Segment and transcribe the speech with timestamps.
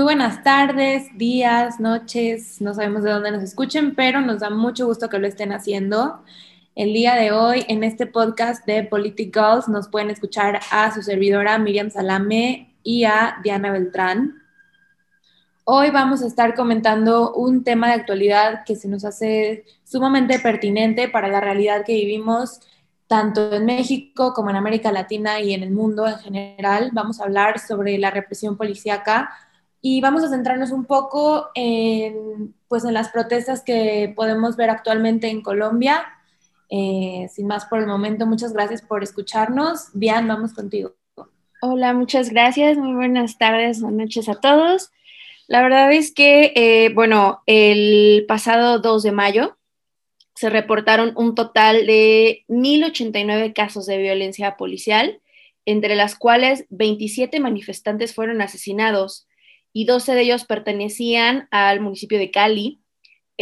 [0.00, 4.86] Muy buenas tardes, días, noches, no sabemos de dónde nos escuchen, pero nos da mucho
[4.86, 6.22] gusto que lo estén haciendo.
[6.74, 11.02] El día de hoy, en este podcast de Politic Girls, nos pueden escuchar a su
[11.02, 14.42] servidora Miriam Salame y a Diana Beltrán.
[15.64, 21.10] Hoy vamos a estar comentando un tema de actualidad que se nos hace sumamente pertinente
[21.10, 22.60] para la realidad que vivimos
[23.06, 26.88] tanto en México como en América Latina y en el mundo en general.
[26.94, 29.28] Vamos a hablar sobre la represión policíaca
[29.82, 35.28] y vamos a centrarnos un poco en, pues, en las protestas que podemos ver actualmente
[35.28, 36.04] en Colombia.
[36.68, 39.88] Eh, sin más por el momento, muchas gracias por escucharnos.
[39.94, 40.94] Diane, vamos contigo.
[41.62, 42.76] Hola, muchas gracias.
[42.76, 44.90] Muy buenas tardes o noches a todos.
[45.46, 49.58] La verdad es que, eh, bueno, el pasado 2 de mayo
[50.34, 55.20] se reportaron un total de 1.089 casos de violencia policial,
[55.66, 59.26] entre las cuales 27 manifestantes fueron asesinados
[59.72, 62.80] y 12 de ellos pertenecían al municipio de Cali,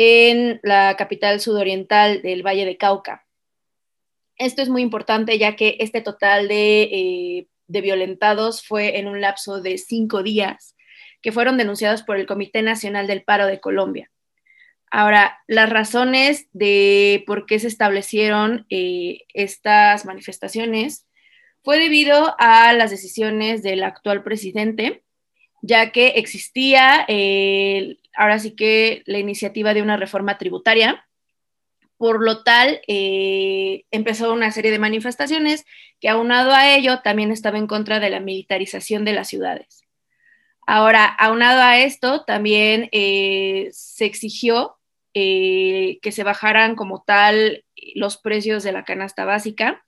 [0.01, 3.27] en la capital sudoriental del Valle de Cauca.
[4.37, 9.21] Esto es muy importante ya que este total de, eh, de violentados fue en un
[9.21, 10.77] lapso de cinco días,
[11.21, 14.09] que fueron denunciados por el Comité Nacional del Paro de Colombia.
[14.91, 21.07] Ahora, las razones de por qué se establecieron eh, estas manifestaciones
[21.63, 25.03] fue debido a las decisiones del actual presidente,
[25.63, 31.05] ya que existía eh, ahora sí que la iniciativa de una reforma tributaria.
[31.97, 35.65] Por lo tal, eh, empezó una serie de manifestaciones
[36.01, 39.83] que aunado a ello también estaba en contra de la militarización de las ciudades.
[40.65, 44.75] Ahora, aunado a esto, también eh, se exigió
[45.15, 47.65] que se bajaran como tal
[47.97, 49.85] los precios de la canasta básica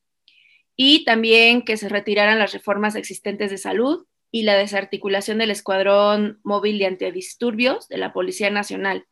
[0.74, 6.40] y también que se retiraran las reformas existentes de salud y la desarticulación del Escuadrón
[6.42, 9.06] Móvil de Antidisturbios de la Policía Nacional,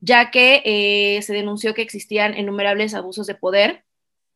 [0.00, 3.84] ya que eh, se denunció que existían innumerables abusos de poder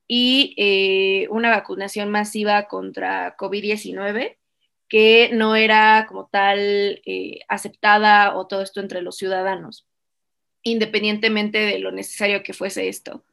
[0.06, 4.36] y eh, una vacunación masiva contra COVID-19
[4.88, 9.86] que no era como tal eh, aceptada o todo esto entre los ciudadanos,
[10.62, 13.24] independientemente de lo necesario que fuese esto.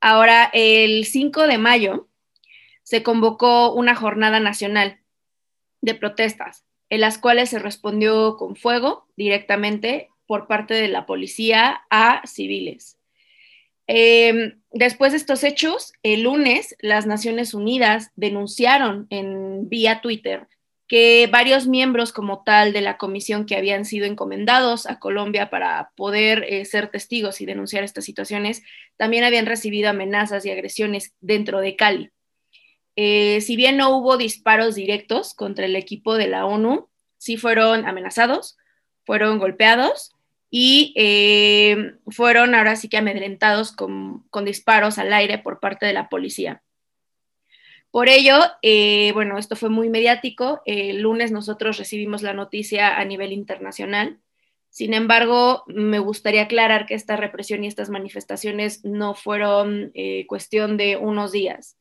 [0.00, 2.08] Ahora, el 5 de mayo
[2.82, 4.99] se convocó una jornada nacional
[5.80, 11.82] de protestas, en las cuales se respondió con fuego directamente por parte de la policía
[11.90, 12.98] a civiles.
[13.86, 20.46] Em, después de estos hechos, el lunes las Naciones Unidas denunciaron en vía Twitter
[20.86, 25.90] que varios miembros como tal de la comisión que habían sido encomendados a Colombia para
[25.96, 28.62] poder eh, ser testigos y denunciar estas situaciones,
[28.96, 32.10] también habían recibido amenazas y agresiones dentro de Cali.
[32.96, 37.86] Eh, si bien no hubo disparos directos contra el equipo de la ONU, sí fueron
[37.86, 38.56] amenazados,
[39.04, 40.12] fueron golpeados
[40.50, 46.08] y eh, fueron ahora sí que amedrentados con, disparos al aire por parte de la
[46.08, 46.62] policía.
[47.92, 50.62] Por ello, eh, bueno, esto fue muy mediático.
[50.64, 54.20] El lunes nosotros recibimos la noticia a nivel internacional.
[54.68, 59.92] Sin embargo, me gustaría aclarar que esta represión y estas manifestaciones no fueron
[60.28, 61.79] cuestión de unos días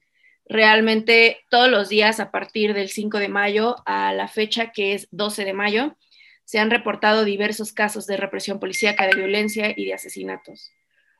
[0.49, 5.07] realmente todos los días a partir del 5 de mayo a la fecha que es
[5.11, 5.95] 12 de mayo,
[6.43, 10.71] se han reportado diversos casos de represión policíaca, de violencia y de asesinatos.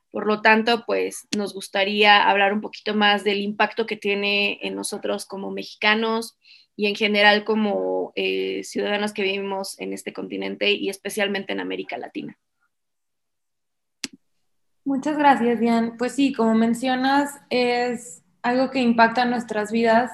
[0.09, 4.75] Por lo tanto, pues nos gustaría hablar un poquito más del impacto que tiene en
[4.75, 6.35] nosotros como mexicanos
[6.75, 11.99] y en general como eh, ciudadanos que vivimos en este continente y especialmente en América
[11.99, 12.39] Latina.
[14.83, 15.91] Muchas gracias, Diane.
[15.99, 20.11] Pues sí, como mencionas, es algo que impacta nuestras vidas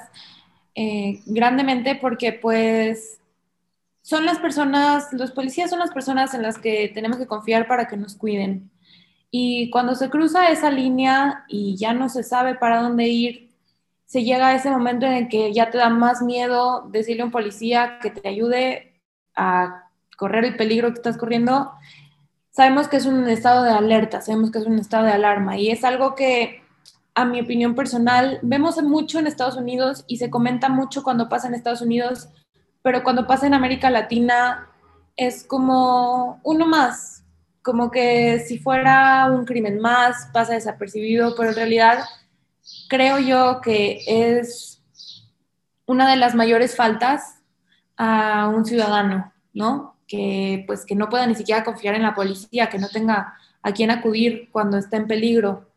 [0.75, 3.19] eh, grandemente porque pues
[4.02, 7.88] son las personas, los policías son las personas en las que tenemos que confiar para
[7.88, 8.69] que nos cuiden.
[9.31, 13.51] Y cuando se cruza esa línea y ya no se sabe para dónde ir,
[14.06, 17.25] se llega a ese momento en el que ya te da más miedo decirle a
[17.25, 19.01] un policía que te ayude
[19.36, 21.71] a correr el peligro que estás corriendo.
[22.51, 25.69] Sabemos que es un estado de alerta, sabemos que es un estado de alarma y
[25.71, 26.62] es algo que
[27.15, 31.47] a mi opinión personal, vemos mucho en Estados Unidos y se comenta mucho cuando pasa
[31.47, 32.27] en Estados Unidos,
[32.81, 34.67] pero cuando pasa en América Latina
[35.15, 37.23] es como uno más,
[37.63, 42.00] como que si fuera un crimen más, pasa desapercibido, pero en realidad
[42.89, 44.83] creo yo que es
[45.85, 47.39] una de las mayores faltas
[47.95, 49.95] a un ciudadano, ¿no?
[50.06, 53.71] Que pues que no pueda ni siquiera confiar en la policía, que no tenga a
[53.71, 55.69] quién acudir cuando está en peligro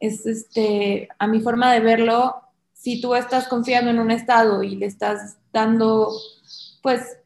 [0.00, 2.36] es este, a mi forma de verlo,
[2.72, 6.10] si tú estás confiando en un estado y le estás dando,
[6.82, 7.18] pues,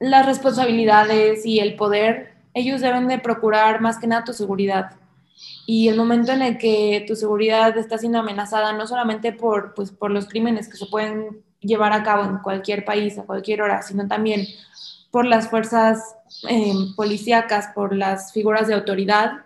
[0.00, 4.96] las responsabilidades y el poder, ellos deben de procurar más que nada tu seguridad.
[5.66, 9.92] Y el momento en el que tu seguridad está siendo amenazada, no solamente por, pues,
[9.92, 13.82] por los crímenes que se pueden llevar a cabo en cualquier país a cualquier hora,
[13.82, 14.46] sino también
[15.10, 16.16] por las fuerzas
[16.48, 19.44] eh, policíacas, por las figuras de autoridad,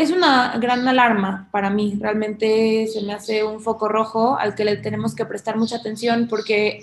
[0.00, 1.98] es una gran alarma para mí.
[2.00, 6.26] Realmente se me hace un foco rojo al que le tenemos que prestar mucha atención
[6.26, 6.80] porque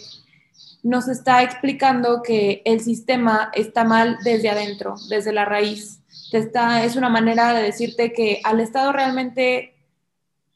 [0.83, 5.99] nos está explicando que el sistema está mal desde adentro, desde la raíz.
[6.31, 9.73] Está, es una manera de decirte que al Estado realmente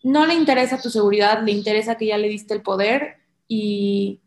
[0.04, 3.16] no le interesa tu seguridad, le interesa que ya le diste el poder
[3.48, 4.20] y,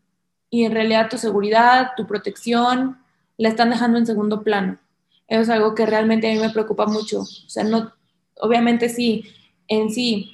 [0.49, 2.97] y en realidad tu seguridad, tu protección,
[3.37, 4.77] la están dejando en segundo plano.
[5.25, 7.21] Eso es algo que realmente a mí me preocupa mucho.
[7.21, 7.93] O sea, no,
[8.39, 9.25] obviamente sí,
[9.67, 10.31] en sí,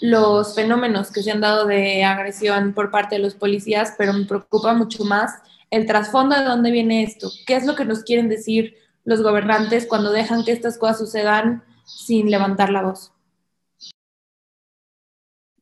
[0.00, 4.24] los fenómenos que se han dado de agresión por parte de los policías, pero me
[4.26, 5.32] preocupa mucho más
[5.70, 7.30] el trasfondo de dónde viene esto.
[7.46, 11.64] ¿Qué es lo que nos quieren decir los gobernantes cuando dejan que estas cosas sucedan
[11.84, 13.12] sin levantar la voz?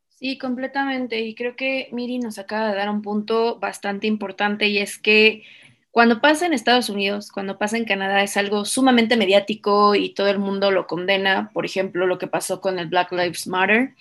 [0.08, 1.20] Sí, completamente.
[1.22, 5.44] Y creo que Miri nos acaba de dar un punto bastante importante y es que
[5.90, 10.28] cuando pasa en Estados Unidos, cuando pasa en Canadá, es algo sumamente mediático y todo
[10.28, 13.94] el mundo lo condena, por ejemplo, lo que pasó con el Black Lives Matter,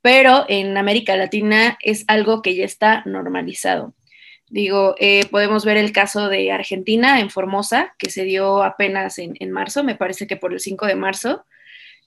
[0.00, 3.94] pero en América Latina es algo que ya está normalizado.
[4.48, 9.50] Digo, eh, podemos ver el caso de Argentina en Formosa, que se dio apenas en,
[9.52, 11.46] marzo, me parece que por el 5 de marzo,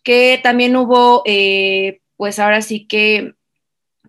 [0.04, 3.34] que también hubo, eh, pues ahora sí que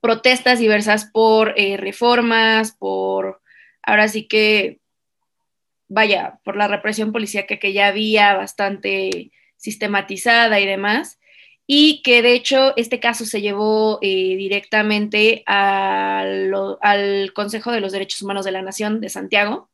[0.03, 3.41] protestas diversas por eh, reformas, por,
[3.83, 4.81] ahora sí que
[5.89, 11.19] vaya, por la represión policíaca que ya había bastante sistematizada y demás,
[11.67, 18.23] y que de hecho este caso se llevó eh, directamente al Consejo de los Derechos
[18.23, 19.71] Humanos de la Nación de Santiago,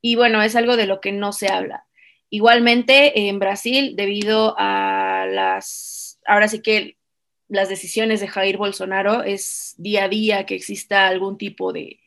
[0.00, 1.86] y bueno, es algo de lo que no se habla.
[2.30, 6.96] Igualmente, en Brasil, debido a las, ahora sí que
[7.48, 11.98] las decisiones de Jair Bolsonaro, es día a día que exista algún tipo de,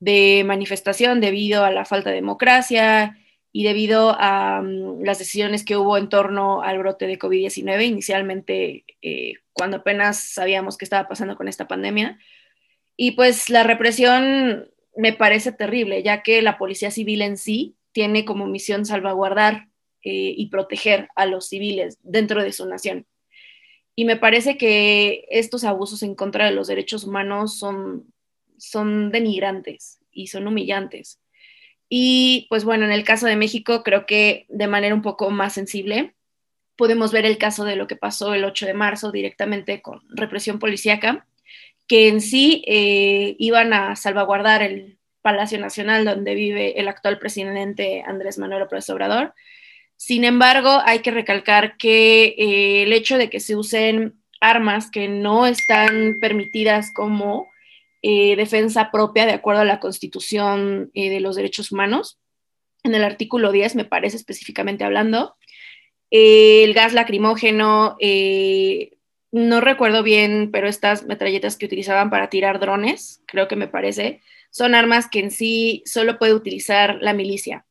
[0.00, 3.18] de manifestación debido a la falta de democracia
[3.52, 8.84] y debido a mm, las decisiones que hubo en torno al brote de COVID-19, inicialmente
[9.02, 12.18] eh, cuando apenas sabíamos qué estaba pasando con esta pandemia.
[12.96, 18.24] Y pues la represión me parece terrible, ya que la policía civil en sí tiene
[18.24, 19.68] como misión salvaguardar
[20.02, 23.06] eh, y proteger a los civiles dentro de su nación.
[23.96, 28.12] Y me parece que estos abusos en contra de los derechos humanos son
[28.58, 31.20] son denigrantes y son humillantes.
[31.88, 35.54] Y pues bueno, en el caso de México creo que de manera un poco más
[35.54, 36.14] sensible
[36.76, 40.58] podemos ver el caso de lo que pasó el 8 de marzo directamente con represión
[40.58, 41.26] policíaca,
[41.88, 48.04] que en sí eh, iban a salvaguardar el Palacio Nacional donde vive el actual presidente
[48.06, 49.34] Andrés Manuel López Obrador.
[49.96, 55.08] Sin embargo, hay que recalcar que eh, el hecho de que se usen armas que
[55.08, 57.50] no están permitidas como
[58.02, 62.18] eh, defensa propia de acuerdo a la Constitución eh, de los Derechos Humanos.
[62.84, 65.36] En el artículo 10, me parece específicamente hablando,
[66.10, 67.96] eh, el gas lacrimógeno,
[69.30, 74.22] no recuerdo bien, pero estas metralletas que utilizaban para tirar drones, creo que me parece,
[74.50, 77.66] son armas que en sí solo puede utilizar la milicia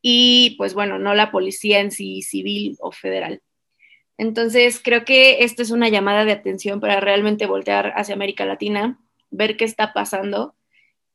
[0.00, 3.42] y pues bueno, no la policía en sí civil o federal.
[4.18, 9.00] Entonces, creo que esta es una llamada de atención para realmente voltear hacia América Latina
[9.36, 10.54] ver qué está pasando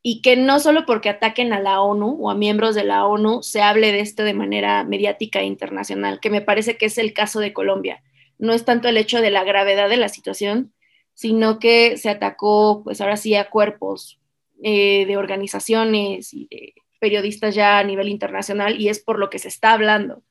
[0.03, 3.43] y que no solo porque ataquen a la ONU o a miembros de la ONU
[3.43, 7.13] se hable de esto de manera mediática e internacional, que me parece que es el
[7.13, 8.01] caso de Colombia.
[8.39, 10.73] No es tanto el hecho de la gravedad de la situación,
[11.13, 14.19] sino que se atacó, pues ahora sí, a cuerpos
[14.63, 19.39] eh, de organizaciones y de periodistas ya a nivel internacional y es por lo que
[19.39, 20.23] se está hablando.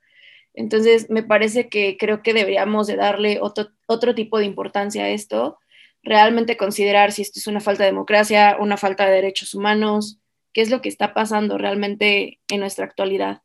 [0.53, 5.11] Entonces, me parece que creo que deberíamos de darle otro, otro tipo de importancia a
[5.11, 5.59] esto
[6.03, 10.19] realmente considerar si esto es una falta de democracia, una falta de derechos humanos,
[10.53, 13.43] qué es lo que está pasando realmente en nuestra actualidad.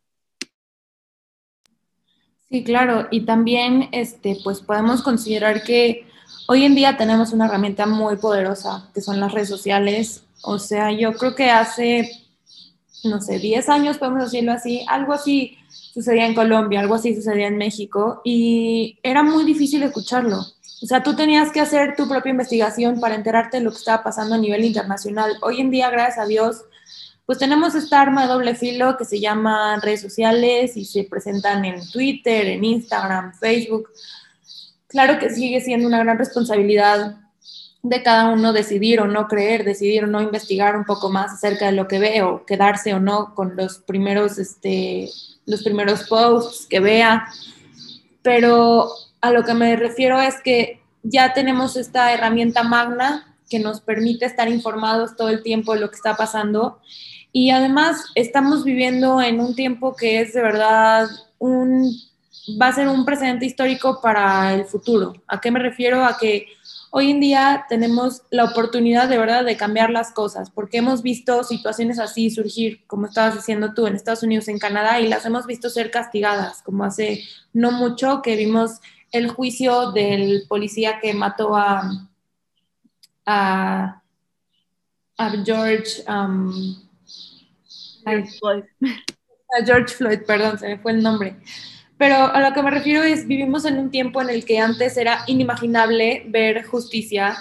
[2.49, 6.05] Sí, claro, y también este, pues podemos considerar que
[6.47, 10.23] hoy en día tenemos una herramienta muy poderosa, que son las redes sociales.
[10.43, 12.09] O sea, yo creo que hace,
[13.03, 17.47] no sé, 10 años, podemos decirlo así, algo así sucedía en Colombia, algo así sucedía
[17.47, 20.45] en México, y era muy difícil escucharlo
[20.81, 24.03] o sea, tú tenías que hacer tu propia investigación para enterarte de lo que estaba
[24.03, 25.37] pasando a nivel internacional.
[25.41, 26.65] Hoy en día, gracias a Dios,
[27.25, 31.65] pues tenemos esta arma de doble filo que se llama redes sociales y se presentan
[31.65, 33.89] en Twitter, en Instagram, Facebook.
[34.87, 37.17] Claro que sigue siendo una gran responsabilidad
[37.81, 41.67] de cada uno decidir o no creer, decidir o no investigar un poco más acerca
[41.67, 45.09] de lo que ve o quedarse o no con los primeros, este,
[45.45, 47.27] los primeros posts que vea.
[48.21, 48.89] Pero
[49.25, 54.25] a lo que me refiero es que ya tenemos esta herramienta magna que nos permite
[54.25, 56.79] estar informados todo el tiempo de lo que está pasando.
[57.31, 61.07] Y además estamos viviendo en un tiempo que es de verdad
[61.39, 61.91] un,
[62.61, 65.15] va a ser un precedente histórico para el futuro.
[65.27, 66.05] ¿A qué me refiero?
[66.05, 66.47] A que
[66.91, 71.43] hoy en día tenemos la oportunidad de verdad de cambiar las cosas, porque hemos visto
[71.43, 75.45] situaciones así surgir, como estabas diciendo tú, en Estados Unidos, en Canadá, y las hemos
[75.45, 78.79] visto ser castigadas, como hace no mucho que vimos
[79.11, 82.09] el juicio del policía que mató a,
[83.25, 84.01] a,
[85.45, 86.75] George, um,
[88.39, 88.63] Floyd.
[89.57, 91.37] A George Floyd, perdón, se me fue el nombre.
[91.97, 94.97] Pero a lo que me refiero es, vivimos en un tiempo en el que antes
[94.97, 97.37] era inimaginable ver justicia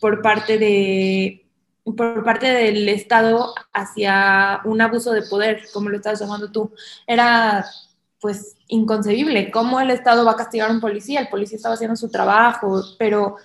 [0.00, 1.46] por parte de
[1.84, 6.72] por parte del Estado hacia un abuso de poder, como lo estás llamando tú.
[7.06, 7.66] Era
[8.20, 9.50] pues inconcebible.
[9.50, 11.20] ¿Cómo el Estado va a castigar a un policía?
[11.20, 13.36] El policía estaba haciendo su trabajo, pero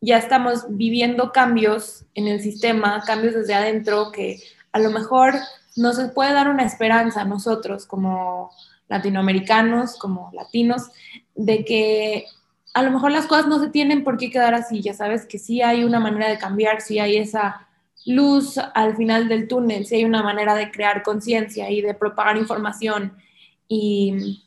[0.00, 4.40] ya estamos viviendo cambios en el sistema, cambios desde adentro que
[4.72, 5.34] a lo mejor
[5.76, 8.50] nos puede dar una esperanza a nosotros como
[8.88, 10.90] latinoamericanos, como latinos,
[11.34, 12.26] de que
[12.74, 15.38] a lo mejor las cosas no se tienen por qué quedar así, ya sabes que
[15.38, 17.68] sí hay una manera de cambiar, sí hay esa
[18.06, 22.36] luz al final del túnel, sí hay una manera de crear conciencia y de propagar
[22.36, 23.16] información
[23.68, 24.42] y,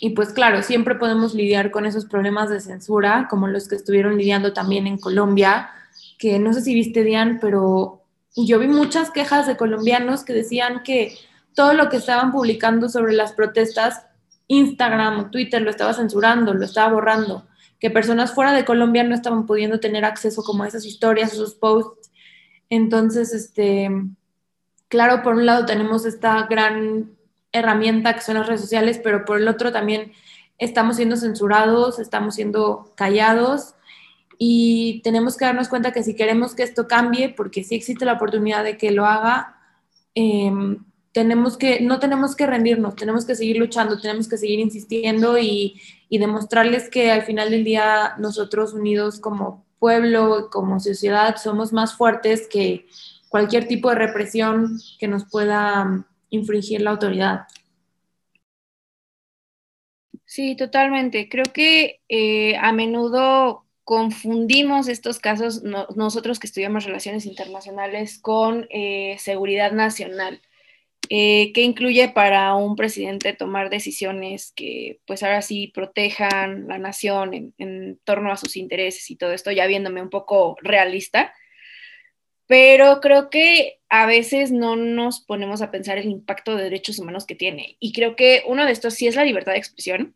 [0.00, 4.16] y pues claro, siempre podemos lidiar con esos problemas de censura, como los que estuvieron
[4.16, 5.70] lidiando también en Colombia,
[6.18, 8.02] que no sé si viste, Diane, pero
[8.36, 11.16] yo vi muchas quejas de colombianos que decían que
[11.54, 14.06] todo lo que estaban publicando sobre las protestas,
[14.46, 17.46] Instagram Twitter lo estaba censurando, lo estaba borrando,
[17.80, 21.54] que personas fuera de Colombia no estaban pudiendo tener acceso como a esas historias, esos
[21.54, 22.10] posts.
[22.70, 23.90] Entonces, este,
[24.88, 27.17] claro, por un lado tenemos esta gran
[27.52, 30.12] herramienta que son las redes sociales, pero por el otro también
[30.58, 33.74] estamos siendo censurados, estamos siendo callados
[34.38, 38.14] y tenemos que darnos cuenta que si queremos que esto cambie, porque sí existe la
[38.14, 39.56] oportunidad de que lo haga,
[40.14, 40.52] eh,
[41.12, 45.80] tenemos que, no tenemos que rendirnos, tenemos que seguir luchando, tenemos que seguir insistiendo y,
[46.08, 51.94] y demostrarles que al final del día nosotros unidos como pueblo, como sociedad, somos más
[51.94, 52.86] fuertes que
[53.28, 57.46] cualquier tipo de represión que nos pueda infringir la autoridad.
[60.24, 61.28] Sí, totalmente.
[61.28, 69.16] Creo que eh, a menudo confundimos estos casos, nosotros que estudiamos relaciones internacionales, con eh,
[69.18, 70.42] seguridad nacional.
[71.10, 77.32] Eh, que incluye para un presidente tomar decisiones que pues ahora sí protejan la nación
[77.32, 81.32] en, en, torno a sus intereses y todo esto, ya viéndome un poco realista.
[82.46, 87.26] Pero creo que a veces no nos ponemos a pensar el impacto de derechos humanos
[87.26, 87.76] que tiene.
[87.80, 90.14] Y creo que uno de estos sí es la libertad de expresión.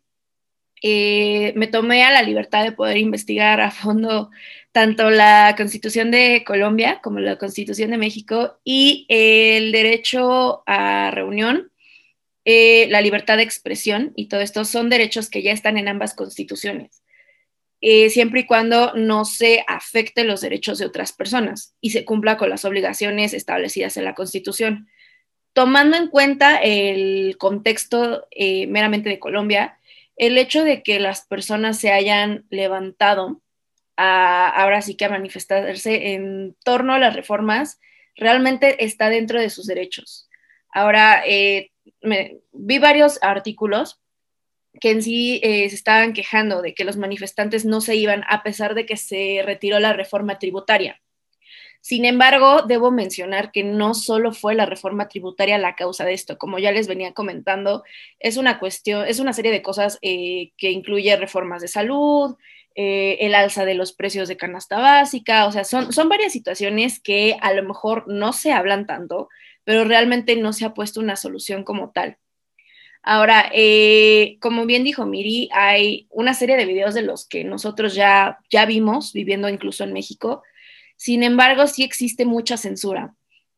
[0.82, 4.30] Eh, me tomé a la libertad de poder investigar a fondo
[4.72, 11.70] tanto la Constitución de Colombia como la Constitución de México y el derecho a reunión,
[12.44, 16.14] eh, la libertad de expresión y todo esto son derechos que ya están en ambas
[16.14, 17.01] constituciones,
[17.84, 22.36] eh, siempre y cuando no se afecte los derechos de otras personas y se cumpla
[22.36, 24.88] con las obligaciones establecidas en la Constitución.
[25.52, 29.80] Tomando en cuenta el contexto eh, meramente de Colombia,
[30.16, 33.42] el hecho de que las personas se hayan levantado
[33.96, 37.78] ahora sí que a manifestarse en torno a las reformas,
[38.16, 40.28] realmente está dentro de sus derechos.
[40.72, 41.70] Ahora, eh,
[42.52, 44.01] vi varios artículos
[44.80, 48.42] que en sí eh, se estaban quejando de que los manifestantes no se iban a
[48.42, 51.00] pesar de que se retiró la reforma tributaria.
[51.80, 56.38] Sin embargo, debo mencionar que no solo fue la reforma tributaria la causa de esto,
[56.38, 57.82] como ya les venía comentando,
[58.20, 62.36] es una cuestión, es una serie de cosas eh, que incluye reformas de salud,
[62.76, 67.00] eh, el alza de los precios de canasta básica, o sea, son, son varias situaciones
[67.00, 69.28] que a lo mejor no se hablan tanto,
[69.64, 72.16] pero realmente no se ha puesto una solución como tal.
[73.02, 77.94] Ahora, eh, como bien dijo Miri, hay una serie de videos de los que nosotros
[77.94, 80.42] ya, ya vimos, viviendo incluso en México.
[80.96, 83.14] Sin embargo, sí existe mucha censura.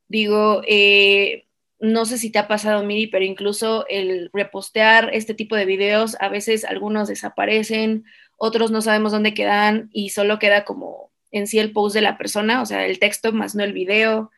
[0.08, 1.46] Digo, eh,
[1.78, 6.16] no sé si te ha pasado, Miri, pero incluso el repostear este tipo de videos,
[6.20, 8.04] a veces algunos desaparecen
[8.36, 12.18] otros no sabemos dónde quedan y solo queda como en sí el post de la
[12.18, 14.30] persona, o sea, el texto más no el video.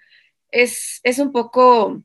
[0.51, 2.03] Es, es un poco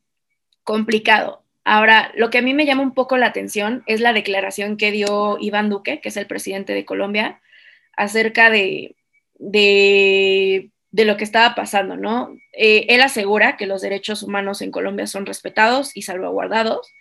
[0.63, 1.40] complicado.
[1.63, 4.91] Ahora, lo que a mí me llama un poco la atención es la declaración que
[4.91, 7.39] dio Iván Duque, que es el presidente de Colombia,
[7.95, 8.95] acerca de,
[9.37, 12.35] de, lo que estaba pasando, ¿no?
[12.53, 16.91] Eh, él asegura que los derechos humanos en Colombia son respetados y salvaguardados,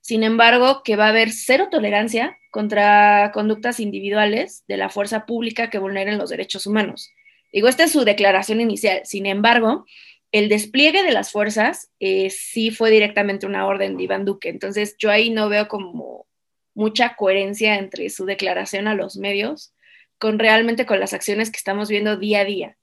[0.00, 5.68] sin embargo, que va a haber cero tolerancia contra conductas individuales de la fuerza pública
[5.68, 7.12] que vulneren los derechos humanos.
[7.52, 9.00] Digo, esta es su declaración inicial.
[9.04, 9.84] Sin embargo,
[10.32, 14.48] el despliegue de las fuerzas eh, sí fue directamente una orden de Iván Duque.
[14.48, 16.26] Entonces, yo ahí no veo como
[16.74, 19.74] mucha coherencia entre su declaración a los medios
[20.18, 22.78] con realmente con las acciones que estamos viendo día a día.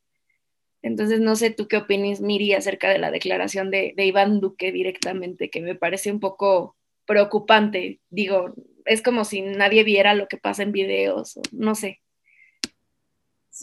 [0.82, 4.72] Entonces, no sé tú qué opinas, Miri, acerca de la declaración de, de Iván Duque
[4.72, 8.02] directamente, que me parece un poco preocupante.
[8.10, 8.54] Digo,
[8.86, 12.03] es como si nadie viera lo que pasa en videos, no sé.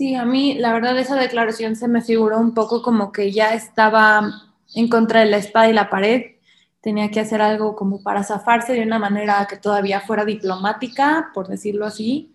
[0.01, 3.53] Sí, a mí la verdad esa declaración se me figuró un poco como que ya
[3.53, 6.37] estaba en contra de la espada y la pared.
[6.81, 11.49] Tenía que hacer algo como para zafarse de una manera que todavía fuera diplomática, por
[11.49, 12.35] decirlo así,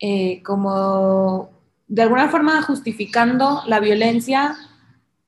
[0.00, 1.50] eh, como
[1.86, 4.56] de alguna forma justificando la violencia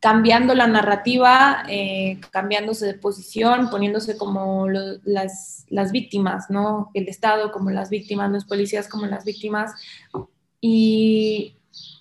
[0.00, 6.90] cambiando la narrativa, eh, cambiándose de posición, poniéndose como las, las, víctimas, ¿no?
[6.94, 9.74] El Estado como las víctimas, los policías como las víctimas,
[10.60, 11.57] y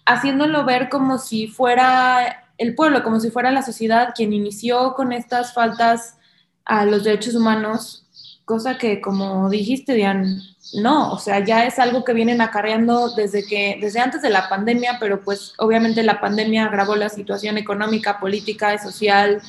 [0.08, 5.12] haciéndolo ver como si fuera el pueblo, como si fuera la sociedad quien inició con
[5.12, 6.18] estas faltas
[6.66, 8.08] a los derechos humanos,
[8.46, 10.42] cosa que como dijiste, Diane,
[10.74, 14.48] no, o sea, ya es algo que vienen acarreando desde que, desde antes de la
[14.48, 19.42] pandemia, pero pues obviamente la pandemia agravó la situación económica, política y social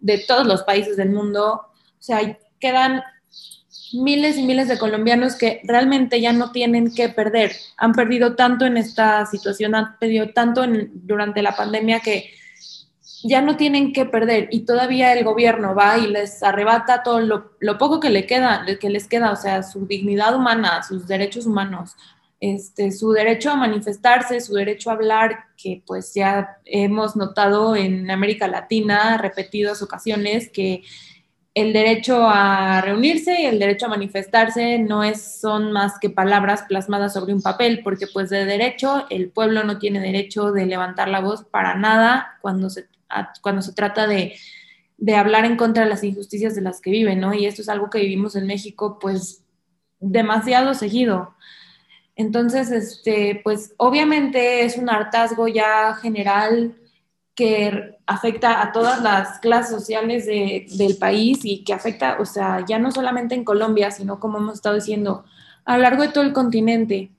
[0.00, 1.54] de todos los países del mundo.
[1.54, 3.02] O sea, quedan
[3.94, 7.52] miles y miles de colombianos que realmente ya no tienen que perder.
[7.76, 12.30] Han perdido tanto en esta situación, han perdido tanto durante la pandemia que
[13.24, 17.78] ya no tienen que perder y todavía el gobierno va y les arrebata todo lo,
[17.78, 21.94] poco que, le queda, que les queda, o sea, su dignidad humana, sus derechos humanos,
[22.40, 28.10] este, su derecho a manifestarse, su derecho a hablar, que pues ya hemos notado en
[28.10, 30.82] América Latina repetidas ocasiones que
[31.54, 36.62] el derecho a reunirse y el derecho a manifestarse no es, son más que palabras
[36.62, 41.08] plasmadas sobre un papel, porque pues de derecho el pueblo no tiene derecho de levantar
[41.08, 42.86] la voz para nada cuando se
[43.40, 44.34] cuando se trata de,
[45.16, 47.34] hablar en contra de las injusticias de las que viven, ¿no?
[47.34, 49.44] Y esto es algo que vivimos en México, pues,
[50.00, 51.34] demasiado seguido.
[52.14, 56.76] Entonces, este, pues, obviamente es un hartazgo ya general
[57.34, 62.78] que afecta a todas las clases sociales del país y que afecta, o sea, ya
[62.78, 65.24] no solamente en Colombia, sino como hemos estado diciendo,
[65.64, 67.10] a lo largo de todo el continente.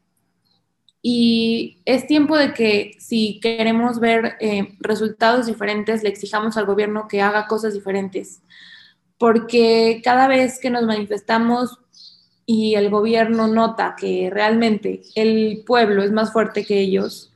[1.02, 7.08] Y es tiempo de que si queremos ver eh, resultados diferentes, le exijamos al gobierno
[7.08, 8.42] que haga cosas diferentes.
[9.18, 11.80] Porque cada vez que nos manifestamos
[12.46, 17.33] y el gobierno nota que realmente el pueblo es más fuerte que ellos,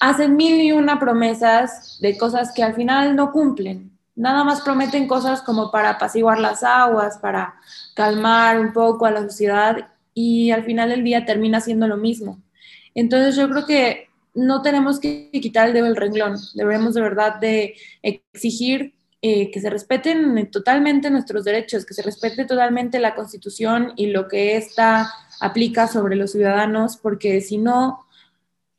[0.00, 3.92] hacen mil y una promesas de cosas que al final no cumplen.
[4.14, 7.54] Nada más prometen cosas como para apaciguar las aguas, para
[7.94, 12.40] calmar un poco a la sociedad y al final del día termina siendo lo mismo.
[12.94, 18.94] Entonces yo creo que no tenemos que quitar el renglón, deberemos de verdad de exigir
[19.22, 24.28] eh, que se respeten totalmente nuestros derechos, que se respete totalmente la constitución y lo
[24.28, 28.05] que ésta aplica sobre los ciudadanos, porque si no,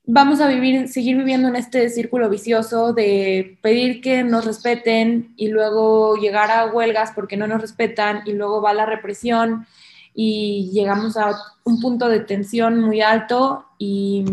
[0.10, 5.50] vamos a vivir, seguir viviendo en este círculo vicioso de pedir que nos respeten y
[5.50, 9.68] luego llegar a huelgas porque no nos respetan y luego va la represión
[10.14, 14.24] y llegamos a un punto de tensión muy alto y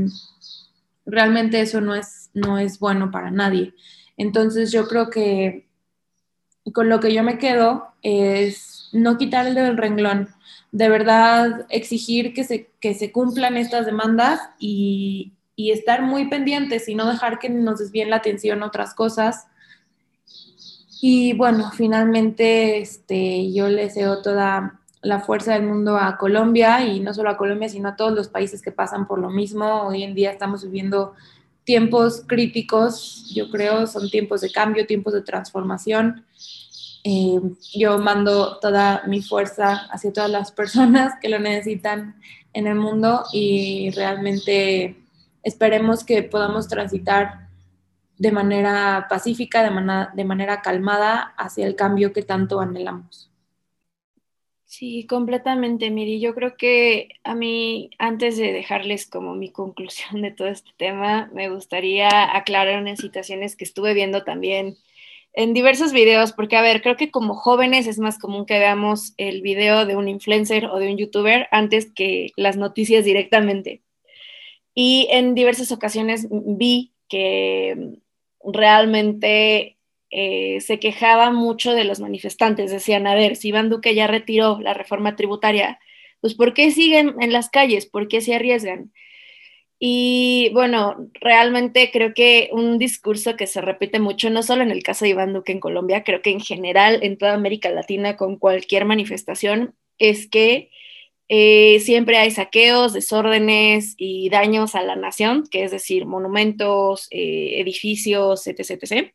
[1.05, 3.75] realmente eso no es, no es bueno para nadie.
[4.17, 5.67] Entonces yo creo que
[6.73, 10.29] con lo que yo me quedo es no quitar el del renglón,
[10.71, 16.89] de verdad exigir que se, que se cumplan estas demandas y, y estar muy pendientes
[16.89, 19.47] y no dejar que nos desvíen la atención otras cosas.
[21.01, 27.01] Y bueno, finalmente este, yo les deseo toda la fuerza del mundo a Colombia y
[27.01, 29.83] no solo a Colombia, sino a todos los países que pasan por lo mismo.
[29.83, 31.15] Hoy en día estamos viviendo
[31.65, 36.25] tiempos críticos, yo creo, son tiempos de cambio, tiempos de transformación.
[37.05, 37.39] Eh,
[37.75, 42.17] yo mando toda mi fuerza hacia todas las personas que lo necesitan
[42.55, 45.04] en el mundo y realmente
[45.45, 47.49] esperemos que podamos transitar
[48.19, 53.31] de manera pacífica, de, de manera calmada hacia el cambio que tanto anhelamos.
[54.77, 56.19] Sí, completamente, Miri.
[56.19, 61.31] Yo creo que a mí, antes de dejarles como mi conclusión de todo este tema,
[61.33, 64.77] me gustaría aclarar unas situaciones que estuve viendo también
[65.33, 69.15] en diversos videos, porque a ver, creo que como jóvenes es más común que veamos
[69.17, 73.84] el video de un influencer o de un youtuber antes que las noticias directamente.
[74.75, 77.99] Y en diversas ocasiones vi que
[78.45, 79.79] realmente
[80.11, 82.71] eh, se quejaba mucho de los manifestantes.
[82.71, 85.79] Decían, a ver, si Iván Duque ya retiró la reforma tributaria,
[86.21, 87.87] pues ¿por qué siguen en las calles?
[87.87, 88.93] ¿Por qué se arriesgan?
[89.79, 94.83] Y bueno, realmente creo que un discurso que se repite mucho, no solo en el
[94.83, 98.39] caso de Iván Duque en Colombia, creo que en general en toda América Latina con
[98.39, 100.71] cualquier manifestación, es que
[101.29, 107.61] eh, siempre hay saqueos, desórdenes y daños a la nación, que es decir, monumentos, eh,
[107.61, 109.15] edificios, etc, etc.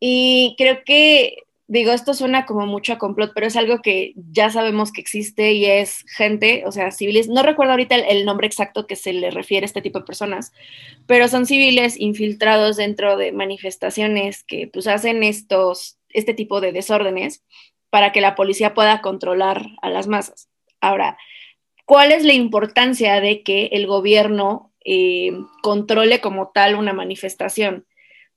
[0.00, 1.36] Y creo que
[1.72, 5.52] digo, esto suena como mucho a complot, pero es algo que ya sabemos que existe
[5.52, 9.30] y es gente, o sea, civiles, no recuerdo ahorita el, nombre exacto que se le
[9.30, 10.52] refiere a este tipo de personas,
[11.06, 17.42] pero son civiles infiltrados dentro de manifestaciones que pues hacen estos, este tipo de desórdenes
[17.88, 20.51] para que la policía pueda controlar a las masas.
[20.82, 21.16] Ahora,
[21.86, 27.86] ¿cuál es la importancia de que el gobierno eh, controle como tal una manifestación?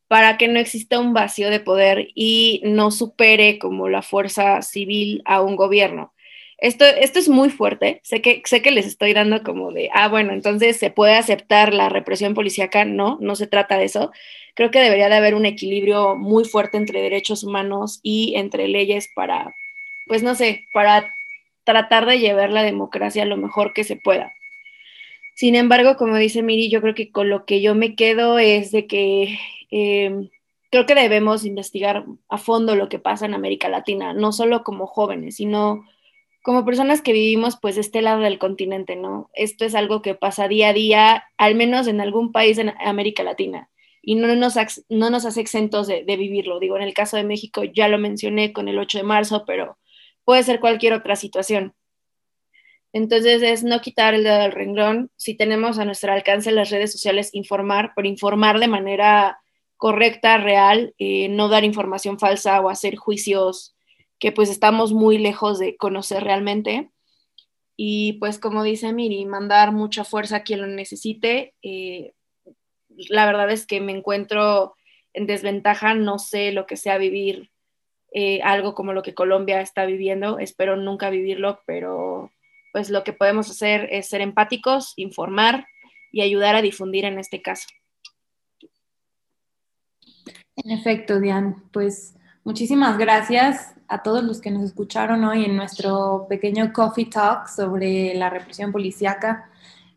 [0.07, 5.21] para que no exista un vacío de poder y no supere como la fuerza civil
[5.25, 6.13] a un gobierno.
[6.57, 10.07] Esto, esto es muy fuerte, sé que, sé que les estoy dando como de, ah,
[10.07, 14.11] bueno, entonces se puede aceptar la represión policíaca, no, no se trata de eso.
[14.53, 19.09] Creo que debería de haber un equilibrio muy fuerte entre derechos humanos y entre leyes
[19.13, 19.53] para,
[20.07, 21.13] pues no sé, para
[21.65, 24.31] tratar de llevar la democracia lo mejor que se pueda.
[25.35, 28.71] Sin embargo, como dice Miri, yo creo que con lo que yo me quedo es
[28.71, 29.37] de que
[29.69, 30.29] eh,
[30.71, 34.87] creo que debemos investigar a fondo lo que pasa en América Latina, no solo como
[34.87, 35.83] jóvenes, sino
[36.41, 39.29] como personas que vivimos pues este lado del continente, ¿no?
[39.33, 43.23] Esto es algo que pasa día a día, al menos en algún país en América
[43.23, 43.69] Latina,
[44.01, 44.55] y no nos,
[44.87, 46.59] no nos hace exentos de vivirlo.
[46.59, 49.77] Digo, en el caso de México ya lo mencioné con el 8 de marzo, pero
[50.25, 51.73] puede ser cualquier otra situación.
[52.91, 55.11] Entonces es no quitar el dedo del renglón.
[55.15, 59.39] Si tenemos a nuestro alcance las redes sociales, informar, pero informar de manera
[59.77, 63.75] correcta, real, eh, no dar información falsa o hacer juicios
[64.17, 66.89] que pues estamos muy lejos de conocer realmente.
[67.75, 71.53] Y pues como dice Miri, mandar mucha fuerza a quien lo necesite.
[71.61, 72.13] Eh,
[73.09, 74.75] la verdad es que me encuentro
[75.13, 77.51] en desventaja, no sé lo que sea vivir
[78.17, 82.31] eh, algo como lo que Colombia está viviendo, espero nunca vivirlo, pero
[82.71, 85.67] pues lo que podemos hacer es ser empáticos, informar
[86.13, 87.67] y ayudar a difundir en este caso.
[90.55, 96.25] En efecto, Diane, pues muchísimas gracias a todos los que nos escucharon hoy en nuestro
[96.29, 99.51] pequeño coffee talk sobre la represión policíaca.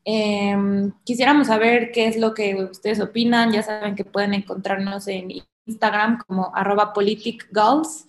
[0.04, 3.52] Em, quisiéramos saber qué es lo que ustedes opinan.
[3.52, 5.30] Ya saben que pueden encontrarnos en
[5.68, 8.06] Instagram como arroba politicgirls.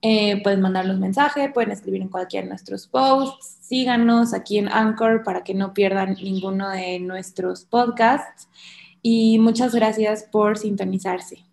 [0.00, 3.58] Eh, pueden mandarnos mensaje, pueden escribir en cualquiera de nuestros posts.
[3.62, 8.48] Síganos aquí en Anchor para que no pierdan ninguno de nuestros podcasts.
[9.02, 11.44] Y muchas gracias por sintonizarse.